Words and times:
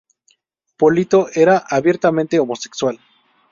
Polito 0.77 1.27
era 1.31 1.63
abiertamente 1.69 2.39
homosexual. 2.39 2.99